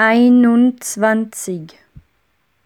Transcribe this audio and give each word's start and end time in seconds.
einundzwanzig. 0.00 1.76